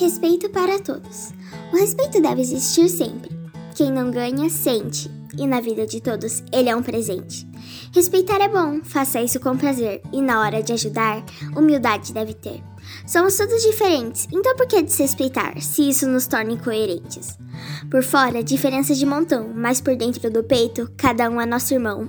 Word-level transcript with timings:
Respeito 0.00 0.48
para 0.48 0.78
todos. 0.78 1.30
O 1.70 1.76
respeito 1.76 2.22
deve 2.22 2.40
existir 2.40 2.88
sempre. 2.88 3.38
Quem 3.74 3.92
não 3.92 4.10
ganha, 4.10 4.48
sente. 4.48 5.10
E 5.36 5.46
na 5.46 5.60
vida 5.60 5.86
de 5.86 6.00
todos, 6.00 6.42
ele 6.50 6.70
é 6.70 6.74
um 6.74 6.82
presente. 6.82 7.46
Respeitar 7.94 8.40
é 8.40 8.48
bom, 8.48 8.80
faça 8.82 9.20
isso 9.20 9.38
com 9.38 9.58
prazer. 9.58 10.00
E 10.10 10.22
na 10.22 10.40
hora 10.40 10.62
de 10.62 10.72
ajudar, 10.72 11.22
humildade 11.54 12.14
deve 12.14 12.32
ter. 12.32 12.62
Somos 13.06 13.36
todos 13.36 13.62
diferentes, 13.62 14.26
então 14.32 14.56
por 14.56 14.66
que 14.66 14.82
desrespeitar, 14.82 15.60
se 15.60 15.90
isso 15.90 16.08
nos 16.08 16.26
torna 16.26 16.52
incoerentes? 16.52 17.38
Por 17.90 18.02
fora, 18.02 18.42
diferença 18.42 18.94
de 18.94 19.04
montão, 19.04 19.52
mas 19.54 19.82
por 19.82 19.94
dentro 19.96 20.30
do 20.30 20.42
peito, 20.42 20.90
cada 20.96 21.28
um 21.28 21.38
é 21.38 21.44
nosso 21.44 21.74
irmão. 21.74 22.08